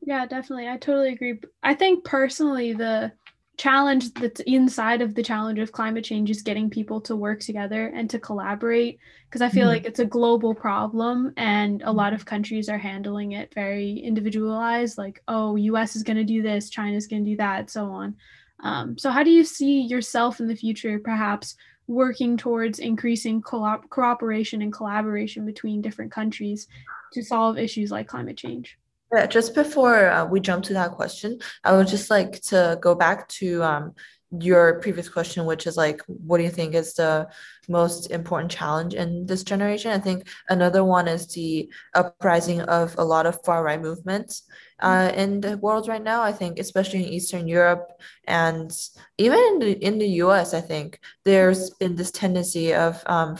Yeah, 0.00 0.26
definitely. 0.26 0.68
I 0.68 0.76
totally 0.76 1.12
agree. 1.12 1.40
I 1.64 1.74
think 1.74 2.04
personally, 2.04 2.72
the 2.72 3.10
challenge 3.56 4.14
that's 4.14 4.38
inside 4.42 5.02
of 5.02 5.16
the 5.16 5.24
challenge 5.24 5.58
of 5.58 5.72
climate 5.72 6.04
change 6.04 6.30
is 6.30 6.40
getting 6.40 6.70
people 6.70 7.00
to 7.00 7.16
work 7.16 7.40
together 7.40 7.88
and 7.96 8.08
to 8.10 8.20
collaborate 8.20 9.00
because 9.28 9.42
I 9.42 9.48
feel 9.48 9.62
mm-hmm. 9.62 9.70
like 9.70 9.84
it's 9.84 9.98
a 9.98 10.04
global 10.04 10.54
problem 10.54 11.32
and 11.36 11.82
a 11.82 11.90
lot 11.90 12.12
of 12.12 12.24
countries 12.24 12.68
are 12.68 12.78
handling 12.78 13.32
it 13.32 13.52
very 13.52 13.98
individualized 13.98 14.98
like 14.98 15.20
oh 15.28 15.56
US 15.56 15.96
is 15.96 16.02
going 16.02 16.16
to 16.16 16.24
do 16.24 16.42
this 16.42 16.70
China's 16.70 17.06
going 17.06 17.24
to 17.24 17.30
do 17.30 17.36
that 17.36 17.70
so 17.70 17.86
on 17.86 18.16
um, 18.64 18.96
so 18.96 19.10
how 19.10 19.22
do 19.22 19.30
you 19.30 19.44
see 19.44 19.82
yourself 19.82 20.40
in 20.40 20.46
the 20.46 20.56
future 20.56 20.98
perhaps 20.98 21.56
working 21.86 22.36
towards 22.36 22.78
increasing 22.78 23.42
co- 23.42 23.80
cooperation 23.90 24.62
and 24.62 24.72
collaboration 24.72 25.44
between 25.44 25.82
different 25.82 26.12
countries 26.12 26.68
to 27.12 27.22
solve 27.22 27.58
issues 27.58 27.90
like 27.90 28.08
climate 28.08 28.36
change. 28.36 28.78
Yeah, 29.12 29.26
just 29.26 29.54
before 29.54 30.10
uh, 30.10 30.24
we 30.24 30.40
jump 30.40 30.64
to 30.64 30.72
that 30.74 30.92
question, 30.92 31.38
I 31.62 31.76
would 31.76 31.86
just 31.86 32.08
like 32.08 32.40
to 32.42 32.78
go 32.80 32.94
back 32.94 33.28
to 33.28 33.62
um, 33.62 33.94
your 34.38 34.80
previous 34.80 35.08
question, 35.08 35.44
which 35.44 35.66
is 35.66 35.76
like, 35.76 36.00
what 36.06 36.38
do 36.38 36.44
you 36.44 36.50
think 36.50 36.74
is 36.74 36.94
the 36.94 37.28
most 37.68 38.10
important 38.10 38.50
challenge 38.50 38.94
in 38.94 39.26
this 39.26 39.42
generation? 39.42 39.90
I 39.90 39.98
think 39.98 40.28
another 40.48 40.84
one 40.84 41.08
is 41.08 41.26
the 41.28 41.70
uprising 41.94 42.62
of 42.62 42.94
a 42.98 43.04
lot 43.04 43.26
of 43.26 43.42
far 43.44 43.62
right 43.62 43.80
movements 43.80 44.42
uh, 44.80 45.12
in 45.14 45.40
the 45.40 45.56
world 45.58 45.86
right 45.86 46.02
now. 46.02 46.22
I 46.22 46.32
think, 46.32 46.58
especially 46.58 47.04
in 47.04 47.12
Eastern 47.12 47.46
Europe 47.46 47.92
and 48.26 48.70
even 49.18 49.38
in 49.38 49.58
the 49.58 49.72
in 49.84 49.98
the 49.98 50.08
U.S., 50.24 50.54
I 50.54 50.60
think 50.60 50.98
there's 51.24 51.70
been 51.70 51.94
this 51.94 52.10
tendency 52.10 52.74
of 52.74 53.02
um, 53.06 53.36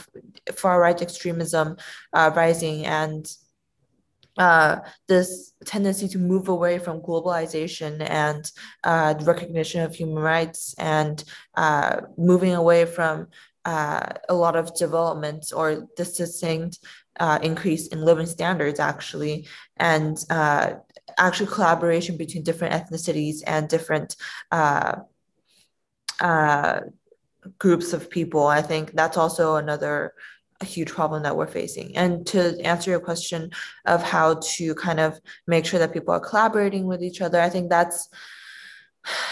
far 0.55 0.79
right 0.79 1.01
extremism 1.01 1.77
uh, 2.13 2.31
rising 2.35 2.85
and 2.85 3.27
uh, 4.37 4.77
this 5.07 5.53
tendency 5.65 6.07
to 6.07 6.17
move 6.17 6.47
away 6.47 6.79
from 6.79 7.01
globalization 7.01 8.07
and 8.09 8.51
uh, 8.83 9.13
recognition 9.21 9.81
of 9.81 9.93
human 9.93 10.15
rights 10.15 10.73
and 10.77 11.23
uh, 11.55 12.01
moving 12.17 12.53
away 12.53 12.85
from 12.85 13.27
uh, 13.65 14.05
a 14.29 14.33
lot 14.33 14.55
of 14.55 14.75
developments 14.75 15.51
or 15.51 15.87
this 15.97 16.17
distinct 16.17 16.79
uh, 17.19 17.37
increase 17.43 17.87
in 17.87 18.01
living 18.01 18.25
standards 18.25 18.79
actually 18.79 19.47
and 19.77 20.25
actually 21.19 21.47
collaboration 21.47 22.17
between 22.17 22.43
different 22.43 22.73
ethnicities 22.73 23.43
and 23.45 23.69
different 23.69 24.15
groups 27.59 27.93
of 27.93 28.09
people. 28.09 28.47
I 28.47 28.61
think 28.61 28.93
that's 28.93 29.17
also 29.17 29.57
another 29.57 30.13
a 30.63 30.73
huge 30.75 30.91
problem 30.91 31.23
that 31.23 31.35
we're 31.37 31.55
facing. 31.61 31.95
And 31.95 32.25
to 32.27 32.59
answer 32.61 32.89
your 32.89 32.99
question 32.99 33.51
of 33.85 34.01
how 34.01 34.39
to 34.55 34.75
kind 34.75 34.99
of 34.99 35.19
make 35.45 35.65
sure 35.65 35.79
that 35.79 35.93
people 35.93 36.13
are 36.13 36.27
collaborating 36.29 36.85
with 36.87 37.03
each 37.03 37.21
other, 37.21 37.39
I 37.39 37.49
think 37.49 37.69
that's 37.69 38.09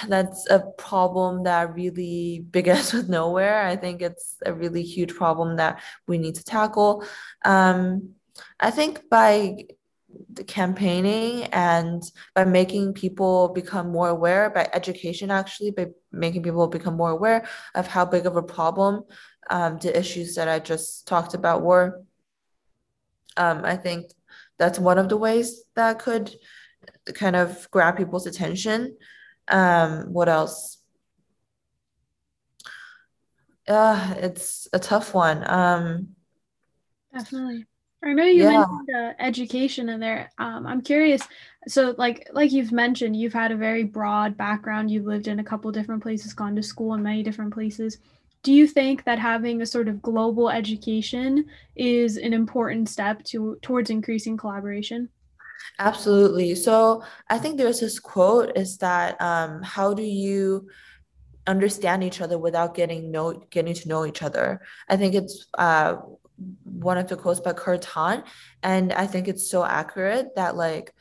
that's 0.09 0.49
a 0.49 0.59
problem 0.77 1.43
that 1.43 1.73
really 1.73 2.45
begins 2.57 2.93
with 2.93 3.09
nowhere. 3.09 3.65
I 3.65 3.75
think 3.75 4.01
it's 4.01 4.35
a 4.45 4.53
really 4.53 4.83
huge 4.83 5.15
problem 5.15 5.57
that 5.57 5.81
we 6.07 6.17
need 6.17 6.35
to 6.35 6.43
tackle. 6.43 7.03
Um, 7.45 8.15
I 8.59 8.69
think 8.71 9.09
by 9.09 9.65
the 10.33 10.43
campaigning 10.43 11.43
and 11.53 12.03
by 12.35 12.43
making 12.45 12.93
people 12.93 13.49
become 13.49 13.91
more 13.91 14.09
aware 14.09 14.49
by 14.49 14.67
education 14.73 15.31
actually 15.31 15.71
by 15.71 15.87
making 16.11 16.43
people 16.43 16.67
become 16.67 16.95
more 16.95 17.11
aware 17.11 17.47
of 17.75 17.87
how 17.87 18.03
big 18.05 18.25
of 18.25 18.35
a 18.35 18.43
problem 18.43 19.03
um, 19.49 19.77
the 19.79 19.97
issues 19.97 20.35
that 20.35 20.47
i 20.47 20.59
just 20.59 21.07
talked 21.07 21.33
about 21.33 21.61
were 21.61 22.01
um, 23.37 23.63
i 23.65 23.75
think 23.75 24.11
that's 24.57 24.79
one 24.79 24.97
of 24.97 25.09
the 25.09 25.17
ways 25.17 25.63
that 25.75 25.99
could 25.99 26.33
kind 27.13 27.35
of 27.35 27.69
grab 27.71 27.97
people's 27.97 28.27
attention 28.27 28.95
um, 29.47 30.13
what 30.13 30.29
else 30.29 30.77
uh, 33.67 34.15
it's 34.17 34.67
a 34.73 34.79
tough 34.79 35.13
one 35.13 35.49
um, 35.49 36.09
definitely 37.13 37.65
I 38.03 38.13
know 38.13 38.25
you 38.25 38.43
yeah. 38.43 38.59
mentioned 38.59 38.89
uh, 38.95 39.13
education 39.19 39.89
in 39.89 39.99
there. 39.99 40.31
Um, 40.39 40.65
I'm 40.65 40.81
curious. 40.81 41.21
So, 41.67 41.93
like, 41.97 42.27
like 42.33 42.51
you've 42.51 42.71
mentioned, 42.71 43.15
you've 43.15 43.33
had 43.33 43.51
a 43.51 43.55
very 43.55 43.83
broad 43.83 44.35
background. 44.35 44.89
You've 44.89 45.05
lived 45.05 45.27
in 45.27 45.39
a 45.39 45.43
couple 45.43 45.71
different 45.71 46.01
places, 46.01 46.33
gone 46.33 46.55
to 46.55 46.63
school 46.63 46.95
in 46.95 47.03
many 47.03 47.21
different 47.21 47.53
places. 47.53 47.99
Do 48.43 48.51
you 48.51 48.67
think 48.67 49.03
that 49.03 49.19
having 49.19 49.61
a 49.61 49.65
sort 49.65 49.87
of 49.87 50.01
global 50.01 50.49
education 50.49 51.45
is 51.75 52.17
an 52.17 52.33
important 52.33 52.89
step 52.89 53.23
to 53.25 53.57
towards 53.61 53.89
increasing 53.89 54.37
collaboration? 54.37 55.09
Absolutely. 55.77 56.55
So, 56.55 57.03
I 57.29 57.37
think 57.37 57.57
there's 57.57 57.79
this 57.79 57.99
quote: 57.99 58.57
"Is 58.57 58.77
that 58.79 59.21
um, 59.21 59.61
how 59.61 59.93
do 59.93 60.03
you?" 60.03 60.67
understand 61.47 62.03
each 62.03 62.21
other 62.21 62.37
without 62.37 62.75
getting 62.75 63.09
know 63.11 63.33
getting 63.49 63.73
to 63.73 63.89
know 63.89 64.05
each 64.05 64.21
other. 64.21 64.61
I 64.87 64.95
think 64.95 65.15
it's 65.15 65.47
uh, 65.57 65.95
one 66.63 66.97
of 66.97 67.07
the 67.07 67.17
quotes 67.17 67.39
by 67.39 67.53
Kurt 67.53 67.83
Hahn, 67.85 68.23
and 68.63 68.93
I 68.93 69.07
think 69.07 69.27
it's 69.27 69.49
so 69.49 69.65
accurate 69.65 70.35
that 70.35 70.55
like 70.55 70.93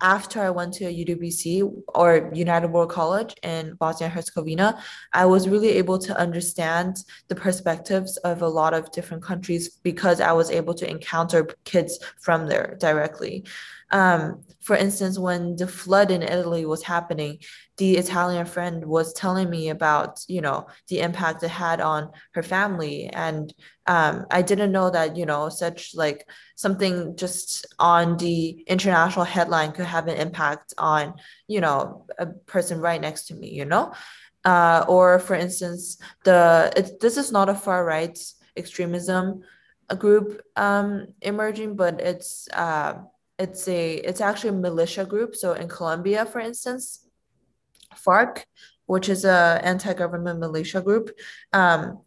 after 0.00 0.40
I 0.40 0.50
went 0.50 0.74
to 0.74 0.84
UWC 0.84 1.82
or 1.88 2.30
United 2.34 2.68
World 2.68 2.90
College 2.90 3.34
in 3.42 3.74
Bosnia 3.74 4.06
and 4.06 4.14
Herzegovina, 4.14 4.82
I 5.12 5.26
was 5.26 5.48
really 5.48 5.70
able 5.70 5.98
to 5.98 6.16
understand 6.18 7.04
the 7.28 7.34
perspectives 7.34 8.16
of 8.18 8.42
a 8.42 8.48
lot 8.48 8.74
of 8.74 8.90
different 8.92 9.22
countries 9.22 9.68
because 9.82 10.20
I 10.20 10.32
was 10.32 10.50
able 10.50 10.74
to 10.74 10.88
encounter 10.88 11.48
kids 11.64 11.98
from 12.20 12.46
there 12.46 12.76
directly. 12.80 13.44
Um, 13.90 14.44
for 14.60 14.76
instance, 14.76 15.18
when 15.18 15.56
the 15.56 15.66
flood 15.66 16.10
in 16.10 16.22
Italy 16.22 16.64
was 16.64 16.82
happening, 16.82 17.38
the 17.76 17.96
Italian 17.96 18.46
friend 18.46 18.84
was 18.84 19.12
telling 19.14 19.48
me 19.48 19.70
about, 19.70 20.20
you 20.28 20.40
know, 20.40 20.66
the 20.88 21.00
impact 21.00 21.42
it 21.42 21.48
had 21.48 21.80
on 21.80 22.10
her 22.34 22.42
family. 22.42 23.08
And 23.08 23.52
um, 23.86 24.26
I 24.30 24.42
didn't 24.42 24.72
know 24.72 24.90
that, 24.90 25.16
you 25.16 25.26
know, 25.26 25.48
such 25.48 25.94
like 25.94 26.28
something 26.56 27.16
just 27.16 27.66
on 27.78 28.16
the 28.18 28.62
international 28.66 29.24
headline 29.24 29.72
could 29.72 29.86
have 29.86 30.08
an 30.08 30.18
impact 30.18 30.74
on, 30.78 31.14
you 31.48 31.60
know, 31.60 32.06
a 32.18 32.26
person 32.26 32.80
right 32.80 33.00
next 33.00 33.28
to 33.28 33.34
me, 33.34 33.48
you 33.50 33.64
know? 33.64 33.92
Uh, 34.44 34.84
or 34.88 35.18
for 35.18 35.34
instance, 35.34 35.98
the 36.24 36.72
it, 36.76 37.00
this 37.00 37.16
is 37.16 37.32
not 37.32 37.48
a 37.48 37.54
far 37.54 37.84
right 37.84 38.18
extremism 38.56 39.42
group 39.98 40.40
um, 40.56 41.08
emerging, 41.20 41.76
but 41.76 42.00
it's 42.00 42.48
uh, 42.52 42.94
it's 43.40 43.66
a 43.66 43.94
it's 43.94 44.20
actually 44.20 44.50
a 44.50 44.60
militia 44.68 45.04
group. 45.04 45.34
So 45.34 45.54
in 45.54 45.68
Colombia, 45.68 46.26
for 46.26 46.40
instance, 46.40 47.06
FARC, 47.96 48.44
which 48.86 49.08
is 49.08 49.24
a 49.24 49.60
anti-government 49.62 50.38
militia 50.38 50.82
group, 50.82 51.10
um, 51.52 52.00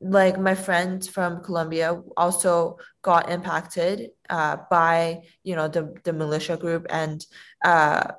like 0.00 0.38
my 0.38 0.54
friend 0.54 1.06
from 1.06 1.42
Colombia 1.42 2.00
also 2.16 2.78
got 3.02 3.30
impacted 3.30 4.10
uh, 4.30 4.56
by 4.70 5.22
you 5.42 5.56
know 5.56 5.68
the 5.68 5.94
the 6.04 6.12
militia 6.12 6.56
group 6.56 6.86
and 6.88 7.26
uh, 7.64 8.12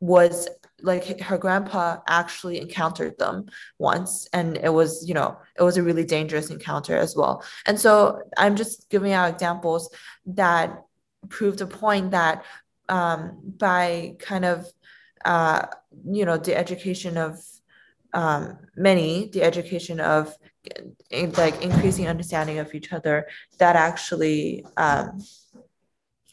was 0.00 0.48
like 0.80 1.20
her 1.20 1.38
grandpa 1.38 1.98
actually 2.06 2.60
encountered 2.60 3.18
them 3.18 3.46
once 3.78 4.28
and 4.32 4.56
it 4.58 4.72
was 4.72 5.06
you 5.08 5.14
know 5.14 5.36
it 5.58 5.62
was 5.62 5.76
a 5.76 5.82
really 5.82 6.04
dangerous 6.04 6.50
encounter 6.50 6.96
as 6.96 7.16
well 7.16 7.42
and 7.66 7.80
so 7.80 8.22
i'm 8.36 8.54
just 8.54 8.88
giving 8.88 9.12
out 9.12 9.28
examples 9.28 9.90
that 10.24 10.84
prove 11.28 11.60
a 11.60 11.66
point 11.66 12.10
that 12.12 12.44
um, 12.88 13.38
by 13.58 14.16
kind 14.18 14.44
of 14.44 14.66
uh, 15.24 15.66
you 16.10 16.24
know 16.24 16.36
the 16.36 16.56
education 16.56 17.16
of 17.16 17.38
um, 18.14 18.58
many 18.76 19.28
the 19.32 19.42
education 19.42 20.00
of 20.00 20.34
like 21.36 21.62
increasing 21.62 22.08
understanding 22.08 22.58
of 22.58 22.74
each 22.74 22.92
other 22.92 23.26
that 23.58 23.76
actually 23.76 24.64
um, 24.76 25.18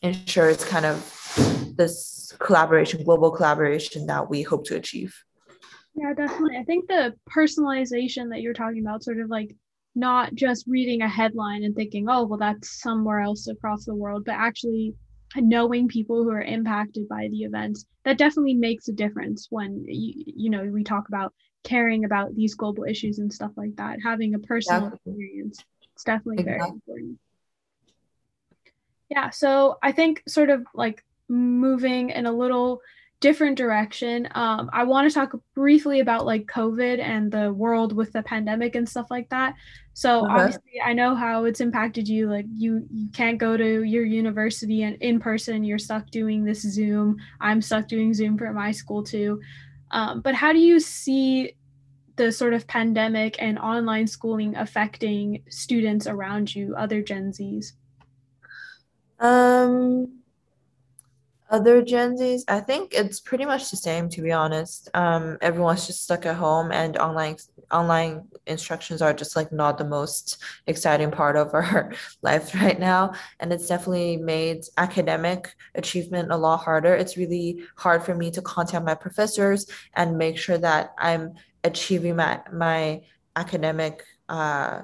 ensures 0.02 0.64
kind 0.64 0.86
of 0.86 1.74
this 1.78 2.34
collaboration 2.40 3.04
global 3.04 3.32
collaboration 3.32 4.06
that 4.08 4.30
we 4.30 4.42
hope 4.42 4.66
to 4.66 4.76
achieve. 4.76 5.16
Yeah 5.96 6.14
definitely. 6.14 6.58
I 6.58 6.64
think 6.64 6.88
the 6.88 7.14
personalization 7.30 8.30
that 8.30 8.42
you're 8.42 8.54
talking 8.54 8.82
about 8.82 9.04
sort 9.04 9.20
of 9.20 9.30
like 9.30 9.56
not 9.96 10.36
just 10.36 10.66
reading 10.68 11.02
a 11.02 11.10
headline 11.10 11.64
and 11.64 11.76
thinking, 11.76 12.08
oh, 12.10 12.26
well, 12.26 12.38
that's 12.38 12.82
somewhere 12.82 13.22
else 13.22 13.48
across 13.48 13.86
the 13.86 13.96
world, 13.96 14.24
but 14.26 14.36
actually 14.36 14.94
knowing 15.38 15.88
people 15.88 16.24
who 16.24 16.32
are 16.32 16.42
impacted 16.42 17.08
by 17.08 17.28
the 17.32 17.44
events 17.44 17.86
that 18.04 18.18
definitely 18.18 18.54
makes 18.54 18.88
a 18.88 18.94
difference 18.94 19.48
when 19.50 19.84
you, 19.88 20.24
you 20.26 20.50
know 20.50 20.64
we 20.64 20.84
talk 20.84 21.08
about 21.08 21.34
caring 21.64 22.06
about 22.06 22.34
these 22.36 22.56
global 22.56 22.84
issues 22.84 23.20
and 23.20 23.34
stuff 23.34 23.52
like 23.58 23.76
that 23.76 23.98
having 24.04 24.36
a 24.36 24.40
personal 24.40 24.88
exactly. 24.88 25.12
experience 25.12 25.66
it's 25.94 26.04
definitely 26.04 26.44
exactly. 26.44 26.58
very 26.58 26.70
important 26.70 27.20
yeah 29.10 29.30
so 29.30 29.78
i 29.84 29.92
think 29.92 30.22
sort 30.28 30.50
of 30.50 30.66
like 30.74 31.04
moving 31.28 32.12
in 32.12 32.26
a 32.26 32.32
little 32.32 32.80
different 33.22 33.58
direction. 33.58 34.28
Um, 34.36 34.70
I 34.74 34.84
want 34.84 35.10
to 35.10 35.14
talk 35.14 35.34
briefly 35.54 36.00
about 36.00 36.26
like 36.26 36.46
COVID 36.46 37.00
and 37.00 37.32
the 37.32 37.54
world 37.54 37.94
with 37.94 38.12
the 38.12 38.24
pandemic 38.24 38.76
and 38.76 38.88
stuff 38.88 39.08
like 39.10 39.30
that. 39.30 39.56
So 39.94 40.26
uh-huh. 40.26 40.38
obviously, 40.38 40.82
I 40.84 40.94
know 40.94 41.16
how 41.16 41.46
it's 41.46 41.62
impacted 41.62 42.08
you. 42.08 42.30
Like 42.30 42.46
you, 42.54 42.86
you 42.92 43.10
can't 43.12 43.38
go 43.38 43.56
to 43.56 43.84
your 43.84 44.04
university 44.04 44.84
and 44.84 44.98
in 45.02 45.20
person. 45.20 45.64
You're 45.64 45.80
stuck 45.80 46.10
doing 46.12 46.44
this 46.44 46.62
Zoom. 46.62 47.18
I'm 47.40 47.62
stuck 47.62 47.88
doing 47.88 48.14
Zoom 48.14 48.38
for 48.38 48.52
my 48.52 48.72
school 48.72 49.04
too. 49.04 49.42
Um, 49.92 50.22
but 50.22 50.36
how 50.36 50.52
do 50.52 50.60
you 50.60 50.80
see 50.80 51.56
the 52.18 52.32
sort 52.32 52.54
of 52.54 52.68
pandemic 52.68 53.36
and 53.40 53.60
online 53.60 54.08
schooling 54.08 54.56
affecting 54.56 55.44
students 55.50 56.08
around 56.08 56.54
you, 56.54 56.76
other 56.76 57.02
Gen 57.02 57.32
Zs? 57.32 57.74
Um, 59.20 60.20
other 61.50 61.82
Gen 61.82 62.18
Zs, 62.18 62.42
I 62.48 62.60
think 62.60 62.94
it's 62.94 63.20
pretty 63.20 63.46
much 63.46 63.70
the 63.70 63.78
same 63.78 64.10
to 64.10 64.22
be 64.22 64.32
honest. 64.32 64.90
Um, 64.94 65.38
everyone's 65.42 65.86
just 65.86 66.04
stuck 66.04 66.26
at 66.26 66.36
home 66.36 66.72
and 66.72 66.98
online 66.98 67.38
online 67.72 68.28
instructions 68.46 69.02
are 69.02 69.14
just 69.14 69.36
like 69.36 69.52
not 69.52 69.78
the 69.78 69.86
most 69.86 70.38
exciting 70.68 71.12
part 71.12 71.36
of 71.36 71.54
our 71.54 71.92
life 72.22 72.54
right 72.56 72.80
now. 72.80 73.14
And 73.40 73.52
it's 73.54 73.68
definitely 73.68 74.18
made 74.18 74.64
academic 74.78 75.54
achievement 75.76 76.32
a 76.32 76.38
lot 76.38 76.58
harder. 76.58 76.94
It's 76.96 77.18
really 77.18 77.64
hard 77.76 78.04
for 78.04 78.16
me 78.16 78.32
to 78.32 78.42
contact 78.42 78.86
my 78.86 78.96
professors 78.96 79.68
and 79.94 80.18
make 80.18 80.38
sure 80.38 80.58
that 80.58 80.94
I'm 80.98 81.34
achieving 81.64 82.16
my 82.16 82.42
my 82.52 83.02
academic 83.36 84.04
uh 84.30 84.82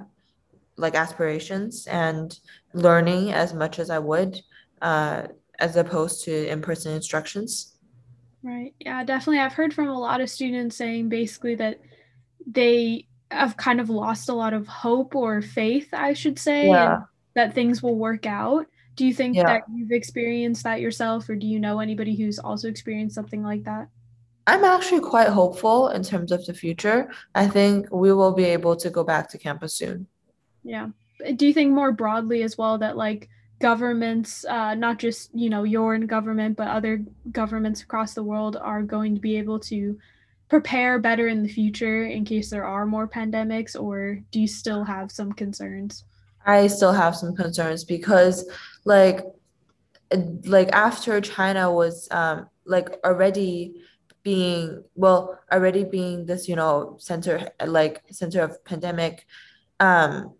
like 0.77 0.95
aspirations 0.95 1.87
and 1.87 2.39
learning 2.73 3.31
as 3.31 3.53
much 3.53 3.79
as 3.79 3.89
I 3.89 3.99
would. 3.99 4.39
Uh, 4.81 5.27
as 5.61 5.77
opposed 5.77 6.25
to 6.25 6.47
in-person 6.49 6.93
instructions? 6.93 7.75
Right. 8.43 8.73
Yeah 8.79 9.03
definitely. 9.03 9.39
I've 9.39 9.53
heard 9.53 9.73
from 9.73 9.87
a 9.87 9.99
lot 9.99 10.19
of 10.19 10.29
students 10.29 10.75
saying 10.75 11.09
basically 11.09 11.55
that 11.55 11.79
they 12.45 13.07
have 13.29 13.55
kind 13.55 13.79
of 13.79 13.89
lost 13.89 14.27
a 14.27 14.33
lot 14.33 14.53
of 14.53 14.67
hope 14.67 15.15
or 15.15 15.41
faith 15.41 15.87
i 15.93 16.11
should 16.11 16.37
say 16.37 16.67
yeah. 16.67 16.99
that 17.33 17.53
things 17.53 17.81
will 17.81 17.95
work 17.95 18.25
out. 18.25 18.65
Do 18.95 19.05
you 19.05 19.13
think 19.13 19.37
yeah. 19.37 19.43
that 19.43 19.63
you've 19.73 19.91
experienced 19.91 20.63
that 20.63 20.81
yourself 20.81 21.29
or 21.29 21.35
do 21.35 21.47
you 21.47 21.59
know 21.59 21.79
anybody 21.79 22.15
who's 22.15 22.39
also 22.39 22.67
experienced 22.67 23.15
something 23.15 23.41
like 23.41 23.63
that? 23.63 23.87
I'm 24.47 24.63
actually 24.63 24.99
quite 25.01 25.29
hopeful 25.29 25.89
in 25.89 26.03
terms 26.03 26.31
of 26.31 26.45
the 26.45 26.53
future. 26.53 27.09
I 27.33 27.47
think 27.47 27.87
we 27.91 28.11
will 28.11 28.33
be 28.33 28.43
able 28.45 28.75
to 28.75 28.89
go 28.89 29.03
back 29.03 29.29
to 29.29 29.37
campus 29.37 29.75
soon. 29.75 30.07
Yeah. 30.63 30.89
Do 31.35 31.47
you 31.47 31.53
think 31.53 31.71
more 31.71 31.91
broadly 31.91 32.43
as 32.43 32.57
well 32.57 32.79
that 32.79 32.97
like 32.97 33.29
governments, 33.61 34.45
uh, 34.45 34.75
not 34.75 34.99
just 34.99 35.33
you 35.33 35.49
know 35.49 35.63
your 35.63 35.97
government, 35.99 36.57
but 36.57 36.67
other 36.67 37.03
governments 37.31 37.81
across 37.81 38.13
the 38.13 38.23
world 38.23 38.57
are 38.57 38.81
going 38.81 39.15
to 39.15 39.21
be 39.21 39.37
able 39.37 39.59
to 39.59 39.97
prepare 40.49 40.99
better 40.99 41.27
in 41.27 41.43
the 41.43 41.49
future 41.49 42.05
in 42.05 42.25
case 42.25 42.49
there 42.49 42.65
are 42.65 42.85
more 42.85 43.07
pandemics, 43.07 43.79
or 43.79 44.19
do 44.31 44.39
you 44.39 44.47
still 44.47 44.83
have 44.83 45.11
some 45.11 45.31
concerns? 45.31 46.03
I 46.45 46.67
still 46.67 46.91
have 46.91 47.15
some 47.15 47.35
concerns 47.35 47.83
because, 47.83 48.49
like, 48.83 49.23
like 50.45 50.69
after 50.73 51.21
China 51.21 51.71
was 51.71 52.07
um, 52.11 52.49
like 52.65 52.89
already 53.05 53.75
being 54.23 54.83
well 54.95 55.39
already 55.51 55.83
being 55.83 56.25
this 56.25 56.47
you 56.47 56.55
know 56.55 56.95
center 56.99 57.49
like 57.65 58.03
center 58.11 58.41
of 58.41 58.63
pandemic 58.63 59.25
um 59.79 60.33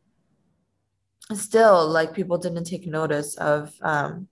still 1.34 1.88
like 1.88 2.14
people 2.14 2.38
didn't 2.38 2.66
take 2.66 2.86
notice 2.88 3.36
of 3.38 3.74
um 3.82 4.28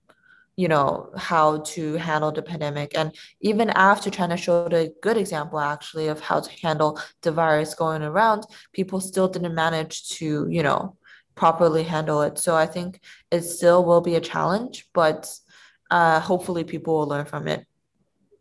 you 0.55 0.67
know 0.67 1.10
how 1.15 1.60
to 1.60 1.93
handle 1.93 2.31
the 2.31 2.41
pandemic 2.41 2.91
and 2.98 3.15
even 3.39 3.69
after 3.69 4.10
China 4.10 4.36
showed 4.36 4.74
a 4.74 4.91
good 5.01 5.15
example 5.15 5.60
actually 5.60 6.08
of 6.08 6.19
how 6.19 6.41
to 6.41 6.51
handle 6.62 7.00
the 7.22 7.31
virus 7.31 7.74
going 7.74 8.01
around 8.01 8.43
people 8.74 9.00
still 9.00 9.29
didn't 9.29 9.55
manage 9.55 10.10
to 10.10 10.48
you 10.50 10.62
know 10.62 10.98
properly 11.36 11.84
handle 11.84 12.22
it 12.22 12.38
so 12.38 12.55
I 12.55 12.65
think 12.65 13.00
it 13.31 13.43
still 13.43 13.86
will 13.86 14.01
be 14.01 14.15
a 14.15 14.22
challenge 14.22 14.89
but 14.93 15.34
uh 15.89 16.19
hopefully 16.19 16.65
people 16.65 16.98
will 16.98 17.08
learn 17.08 17.25
from 17.25 17.48
it 17.48 17.65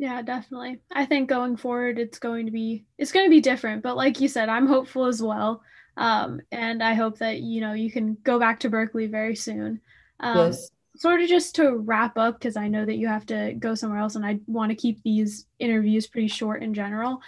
yeah, 0.00 0.23
definitely. 0.23 0.81
I 0.93 1.07
think 1.07 1.28
going 1.28 1.57
forward, 1.57 1.99
it's 1.99 2.21
going 2.21 2.47
to 2.47 2.52
be 2.52 2.85
it's 2.99 3.11
going 3.11 3.26
to 3.26 3.31
be 3.31 3.40
different. 3.40 3.83
But 3.83 3.97
like 3.97 4.21
you 4.21 4.28
said, 4.28 4.49
I'm 4.49 4.69
hopeful 4.69 5.07
as 5.07 5.21
well, 5.21 5.61
um, 5.99 6.40
and 6.50 6.83
I 6.83 6.95
hope 6.95 7.19
that 7.19 7.40
you 7.40 7.61
know 7.61 7.75
you 7.75 7.90
can 7.90 8.17
go 8.23 8.38
back 8.38 8.61
to 8.61 8.71
Berkeley 8.71 9.09
very 9.09 9.37
soon. 9.37 9.81
Um, 10.21 10.38
yes. 10.38 10.71
Sort 10.97 11.21
of 11.21 11.28
just 11.28 11.55
to 11.57 11.76
wrap 11.76 12.19
up, 12.19 12.40
because 12.40 12.57
I 12.57 12.67
know 12.67 12.85
that 12.85 12.97
you 12.97 13.07
have 13.07 13.26
to 13.26 13.55
go 13.59 13.75
somewhere 13.75 14.00
else, 14.00 14.17
and 14.17 14.25
I 14.25 14.40
want 14.47 14.71
to 14.71 14.76
keep 14.76 15.02
these 15.02 15.47
interviews 15.59 16.07
pretty 16.07 16.28
short 16.28 16.62
in 16.62 16.73
general. 16.75 17.21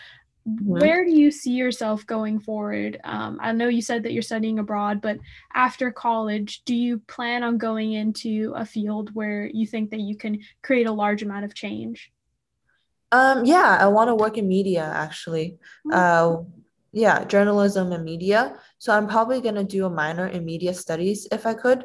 Mm-hmm. 0.48 0.78
Where 0.80 1.04
do 1.04 1.10
you 1.10 1.30
see 1.30 1.52
yourself 1.52 2.06
going 2.06 2.40
forward? 2.40 2.98
Um, 3.04 3.38
I 3.40 3.52
know 3.52 3.68
you 3.68 3.82
said 3.82 4.02
that 4.04 4.12
you're 4.12 4.22
studying 4.22 4.58
abroad, 4.58 5.00
but 5.00 5.18
after 5.54 5.92
college, 5.92 6.62
do 6.64 6.74
you 6.74 6.98
plan 6.98 7.42
on 7.44 7.58
going 7.58 7.92
into 7.92 8.54
a 8.56 8.64
field 8.64 9.14
where 9.14 9.46
you 9.46 9.66
think 9.66 9.90
that 9.90 10.00
you 10.00 10.16
can 10.16 10.40
create 10.62 10.86
a 10.86 10.92
large 10.92 11.22
amount 11.22 11.44
of 11.44 11.54
change? 11.54 12.10
Um, 13.12 13.44
yeah, 13.44 13.76
I 13.80 13.88
want 13.88 14.08
to 14.08 14.14
work 14.14 14.38
in 14.38 14.48
media 14.48 14.82
actually. 14.82 15.58
Hmm. 15.84 15.92
Uh, 15.92 16.36
yeah, 16.92 17.24
journalism 17.24 17.92
and 17.92 18.04
media. 18.04 18.56
So 18.78 18.92
I'm 18.92 19.08
probably 19.08 19.40
gonna 19.40 19.64
do 19.64 19.86
a 19.86 19.90
minor 19.90 20.26
in 20.26 20.44
media 20.44 20.74
studies 20.74 21.26
if 21.30 21.46
I 21.46 21.54
could, 21.54 21.84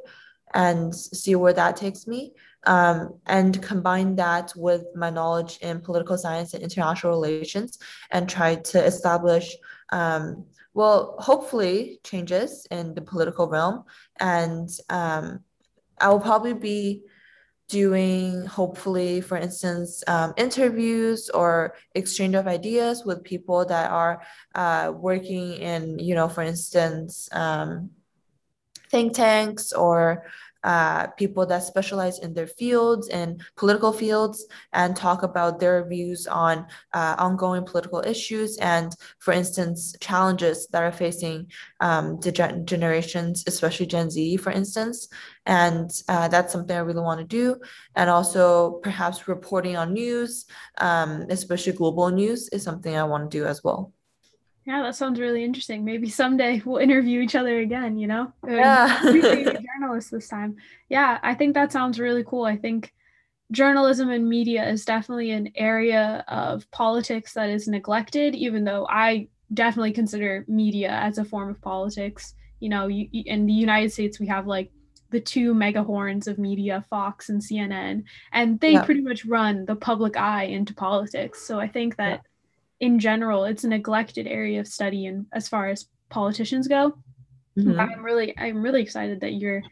and 0.54 0.96
see 0.96 1.36
where 1.36 1.54
that 1.54 1.76
takes 1.76 2.08
me. 2.08 2.34
Um, 2.68 3.20
and 3.28 3.62
combine 3.62 4.16
that 4.16 4.52
with 4.56 4.86
my 4.96 5.12
knowledge 5.12 5.60
in 5.62 5.82
political 5.82 6.18
science 6.18 6.56
and 6.56 6.64
international 6.64 7.14
relations, 7.14 7.78
and 8.10 8.28
try 8.28 8.56
to 8.56 8.84
establish, 8.84 9.56
um, 9.92 10.46
well, 10.74 11.16
hopefully 11.20 12.00
changes 12.04 12.66
in 12.72 12.96
the 12.96 13.02
political 13.02 13.48
realm. 13.48 13.84
And 14.20 14.68
um, 14.90 15.42
I 16.02 16.10
will 16.10 16.20
probably 16.20 16.54
be 16.54 17.04
doing 17.68 18.46
hopefully 18.46 19.22
for 19.22 19.38
instance 19.38 20.04
um, 20.08 20.34
interviews 20.38 21.30
or 21.30 21.74
exchange 21.96 22.36
of 22.36 22.48
ideas 22.48 23.04
with 23.06 23.24
people 23.24 23.66
that 23.66 23.90
are 23.90 24.22
uh, 24.54 24.92
working 24.96 25.54
in 25.54 25.98
you 25.98 26.14
know 26.14 26.30
for 26.30 26.44
instance 26.44 27.28
um, 27.32 27.90
think 28.92 29.14
tanks 29.14 29.74
or 29.74 30.26
uh, 30.66 31.08
people 31.16 31.46
that 31.46 31.64
specialize 31.64 32.20
in 32.20 32.34
their 32.34 32.48
fields 32.48 33.08
and 33.10 33.42
political 33.56 33.94
fields 33.94 34.46
and 34.74 34.96
talk 34.96 35.24
about 35.24 35.60
their 35.60 35.88
views 35.88 36.28
on 36.28 36.66
uh, 36.94 37.16
ongoing 37.20 37.64
political 37.64 38.02
issues 38.06 38.58
and, 38.58 38.94
for 39.20 39.32
instance, 39.32 39.96
challenges 40.02 40.68
that 40.72 40.84
are 40.84 40.92
facing 40.92 41.48
um, 41.80 42.20
the 42.22 42.32
gen- 42.32 42.66
generations, 42.66 43.44
especially 43.48 43.86
Gen 43.86 44.10
Z, 44.10 44.38
for 44.38 44.52
instance. 44.52 45.08
And 45.46 45.92
uh, 46.10 46.28
that's 46.28 46.52
something 46.52 46.76
I 46.76 46.80
really 46.80 47.02
want 47.02 47.20
to 47.22 47.28
do. 47.28 47.58
And 47.96 48.10
also, 48.10 48.80
perhaps 48.84 49.28
reporting 49.28 49.78
on 49.78 49.94
news, 49.94 50.46
um, 50.80 51.26
especially 51.30 51.74
global 51.74 52.10
news, 52.10 52.50
is 52.50 52.64
something 52.64 52.96
I 52.96 53.04
want 53.04 53.30
to 53.30 53.38
do 53.38 53.46
as 53.46 53.64
well. 53.64 53.95
Yeah, 54.66 54.82
that 54.82 54.96
sounds 54.96 55.20
really 55.20 55.44
interesting. 55.44 55.86
Maybe 55.86 56.10
someday 56.10 56.62
we'll 56.66 56.78
interview 56.78 57.22
each 57.22 57.36
other 57.36 57.60
again, 57.60 57.98
you 57.98 58.08
know? 58.08 58.34
Yeah. 58.48 59.00
journalist 59.04 60.10
this 60.12 60.28
time. 60.28 60.56
Yeah, 60.90 61.20
I 61.22 61.36
think 61.36 61.54
that 61.54 61.72
sounds 61.72 62.00
really 62.00 62.24
cool. 62.24 62.46
I 62.46 62.58
think 62.58 62.92
journalism 63.52 64.10
and 64.10 64.28
media 64.28 64.68
is 64.68 64.84
definitely 64.84 65.32
an 65.32 65.52
area 65.56 66.24
of 66.28 66.70
politics 66.72 67.34
that 67.34 67.50
is 67.52 67.68
neglected, 67.68 68.34
even 68.34 68.64
though 68.64 68.88
I 68.90 69.28
definitely 69.54 69.94
consider 69.94 70.46
media 70.48 70.90
as 70.90 71.20
a 71.20 71.26
form 71.26 71.50
of 71.50 71.62
politics. 71.62 72.34
You 72.60 72.70
know, 72.70 72.88
you, 72.88 73.08
in 73.12 73.46
the 73.46 73.54
United 73.54 73.92
States, 73.92 74.20
we 74.20 74.28
have 74.28 74.48
like 74.48 74.72
the 75.12 75.20
two 75.20 75.54
mega 75.54 75.84
horns 75.84 76.28
of 76.28 76.40
media, 76.40 76.84
Fox 76.90 77.30
and 77.30 77.40
CNN, 77.40 78.04
and 78.32 78.60
they 78.60 78.74
yeah. 78.74 78.84
pretty 78.84 79.02
much 79.02 79.26
run 79.26 79.66
the 79.66 79.76
public 79.76 80.18
eye 80.18 80.46
into 80.46 80.74
politics. 80.74 81.46
So 81.46 81.60
I 81.60 81.68
think 81.68 81.98
that. 81.98 82.22
Yeah 82.24 82.30
in 82.80 83.00
general, 83.00 83.46
it's 83.46 83.64
a 83.64 83.70
neglected 83.70 84.28
area 84.28 84.60
of 84.60 84.68
study 84.68 85.06
and 85.06 85.26
as 85.34 85.48
far 85.48 85.68
as 85.68 85.88
politicians 86.10 86.68
go. 86.68 86.98
Mm-hmm. 87.58 87.80
I'm 87.80 88.04
really 88.04 88.38
I'm 88.38 88.62
really 88.62 88.82
excited 88.82 89.22
that 89.22 89.34
you're 89.34 89.64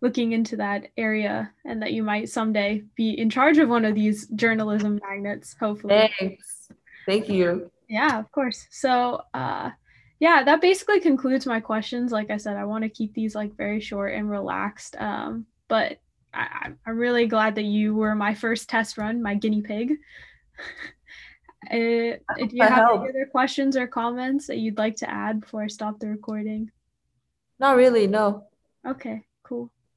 looking 0.00 0.32
into 0.32 0.56
that 0.56 0.88
area 0.96 1.52
and 1.64 1.82
that 1.82 1.92
you 1.92 2.02
might 2.02 2.28
someday 2.28 2.82
be 2.96 3.10
in 3.10 3.30
charge 3.30 3.58
of 3.58 3.68
one 3.68 3.84
of 3.84 3.94
these 3.94 4.26
journalism 4.28 5.00
magnets, 5.08 5.56
hopefully. 5.58 6.10
Thanks. 6.18 6.68
Thank 7.06 7.28
you. 7.28 7.70
Yeah, 7.88 8.18
of 8.18 8.30
course. 8.32 8.66
So 8.70 9.22
uh 9.34 9.70
yeah, 10.20 10.42
that 10.44 10.60
basically 10.60 11.00
concludes 11.00 11.46
my 11.46 11.60
questions. 11.60 12.10
Like 12.10 12.30
I 12.30 12.38
said, 12.38 12.56
I 12.56 12.64
want 12.64 12.82
to 12.82 12.90
keep 12.90 13.14
these 13.14 13.36
like 13.36 13.56
very 13.56 13.80
short 13.80 14.14
and 14.14 14.28
relaxed. 14.28 14.96
Um, 14.98 15.46
but 15.68 16.00
I, 16.34 16.72
I'm 16.84 16.98
really 16.98 17.26
glad 17.26 17.54
that 17.54 17.64
you 17.64 17.94
were 17.94 18.16
my 18.16 18.34
first 18.34 18.68
test 18.68 18.98
run, 18.98 19.22
my 19.22 19.34
guinea 19.34 19.62
pig. 19.62 19.94
Uh, 21.66 22.16
do 22.36 22.48
you 22.52 22.62
have 22.62 22.88
any 22.94 23.08
other 23.08 23.28
questions 23.30 23.76
or 23.76 23.86
comments 23.86 24.46
that 24.46 24.58
you'd 24.58 24.78
like 24.78 24.96
to 24.96 25.10
add 25.10 25.40
before 25.40 25.62
I 25.62 25.66
stop 25.66 25.98
the 25.98 26.08
recording? 26.08 26.70
Not 27.58 27.76
really, 27.76 28.06
no. 28.06 28.44
Okay. 28.86 29.24